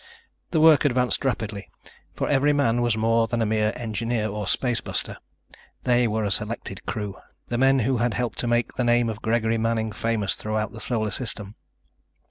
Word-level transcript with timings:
The 0.49 0.59
work 0.59 0.83
advanced 0.83 1.23
rapidly, 1.23 1.69
for 2.15 2.27
every 2.27 2.53
man 2.53 2.81
was 2.81 2.97
more 2.97 3.27
than 3.27 3.39
a 3.39 3.45
mere 3.45 3.71
engineer 3.75 4.29
or 4.29 4.47
spacebuster. 4.47 5.17
They 5.83 6.07
were 6.07 6.23
a 6.23 6.31
selected 6.31 6.87
crew, 6.87 7.17
the 7.49 7.59
men 7.59 7.77
who 7.77 7.97
had 7.97 8.15
helped 8.15 8.39
to 8.39 8.47
make 8.47 8.73
the 8.73 8.83
name 8.83 9.09
of 9.09 9.21
Gregory 9.21 9.59
Manning 9.59 9.91
famous 9.91 10.35
throughout 10.35 10.71
the 10.71 10.81
Solar 10.81 11.11
System. 11.11 11.53